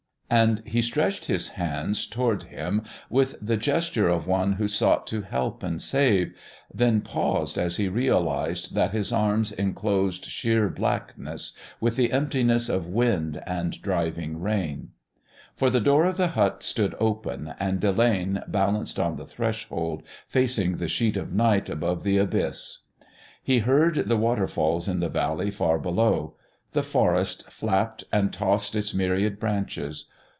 And 0.33 0.63
he 0.65 0.81
stretched 0.81 1.25
his 1.25 1.49
hands 1.49 2.07
towards 2.07 2.45
him 2.45 2.83
with 3.09 3.35
the 3.41 3.57
gesture 3.57 4.07
of 4.07 4.27
one 4.27 4.53
who 4.53 4.65
sought 4.69 5.05
to 5.07 5.23
help 5.23 5.61
and 5.61 5.81
save, 5.81 6.33
then 6.73 7.01
paused 7.01 7.57
as 7.57 7.75
he 7.75 7.89
realised 7.89 8.73
that 8.73 8.91
his 8.91 9.11
arms 9.11 9.51
enclosed 9.51 10.23
sheer 10.27 10.69
blackness, 10.69 11.51
with 11.81 11.97
the 11.97 12.13
emptiness 12.13 12.69
of 12.69 12.87
wind 12.87 13.43
and 13.45 13.81
driving 13.81 14.39
rain. 14.39 14.91
For 15.57 15.69
the 15.69 15.81
door 15.81 16.05
of 16.05 16.15
the 16.15 16.29
hut 16.29 16.63
stood 16.63 16.95
open, 16.97 17.53
and 17.59 17.81
Delane 17.81 18.41
balanced 18.47 18.97
on 19.01 19.17
the 19.17 19.27
threshold, 19.27 20.01
facing 20.29 20.77
the 20.77 20.87
sheet 20.87 21.17
of 21.17 21.33
night 21.33 21.69
above 21.69 22.03
the 22.03 22.17
abyss. 22.17 22.83
He 23.43 23.59
heard 23.59 23.95
the 24.07 24.15
waterfalls 24.15 24.87
in 24.87 25.01
the 25.01 25.09
valley 25.09 25.51
far 25.51 25.77
below. 25.77 26.37
The 26.71 26.83
forest 26.83 27.51
flapped 27.51 28.05
and 28.13 28.31
tossed 28.31 28.77
its 28.77 28.93
myriad 28.93 29.37
branches. 29.37 30.07